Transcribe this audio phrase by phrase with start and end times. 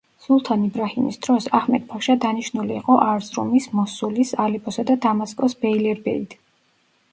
[0.27, 6.39] სულთან იბრაჰიმის დროს, აჰმედ-ფაშა დანიშნული იყო არზრუმის, მოსულის, ალეპოსა და დამასკოს ბეილერბეიდ.